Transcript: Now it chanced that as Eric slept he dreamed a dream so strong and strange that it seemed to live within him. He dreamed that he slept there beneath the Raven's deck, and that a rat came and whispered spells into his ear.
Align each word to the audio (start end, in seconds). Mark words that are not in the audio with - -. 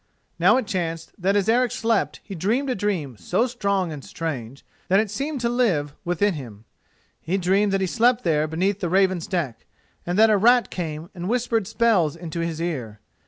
Now 0.39 0.57
it 0.57 0.65
chanced 0.65 1.11
that 1.21 1.35
as 1.35 1.47
Eric 1.47 1.71
slept 1.71 2.21
he 2.23 2.33
dreamed 2.33 2.71
a 2.71 2.73
dream 2.73 3.17
so 3.17 3.45
strong 3.45 3.91
and 3.91 4.03
strange 4.03 4.65
that 4.87 4.99
it 4.99 5.11
seemed 5.11 5.41
to 5.41 5.47
live 5.47 5.93
within 6.03 6.33
him. 6.33 6.65
He 7.19 7.37
dreamed 7.37 7.71
that 7.71 7.81
he 7.81 7.85
slept 7.87 8.23
there 8.23 8.47
beneath 8.47 8.79
the 8.79 8.89
Raven's 8.89 9.27
deck, 9.27 9.67
and 10.03 10.17
that 10.17 10.31
a 10.31 10.37
rat 10.37 10.71
came 10.71 11.11
and 11.13 11.29
whispered 11.29 11.67
spells 11.67 12.15
into 12.15 12.39
his 12.39 12.59
ear. 12.59 12.99